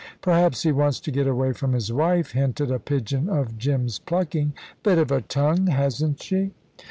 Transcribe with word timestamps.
"Perhaps 0.21 0.63
he 0.63 0.71
wants 0.71 0.99
to 0.99 1.11
get 1.11 1.27
away 1.27 1.53
from 1.53 1.73
his 1.73 1.93
wife," 1.93 2.31
hinted 2.31 2.71
a 2.71 2.79
pigeon 2.79 3.29
of 3.29 3.59
Jim's 3.59 3.99
plucking. 3.99 4.53
"Bit 4.81 4.97
of 4.97 5.11
a 5.11 5.21
tongue, 5.21 5.67
hasn't 5.67 6.23
she?" 6.23 6.53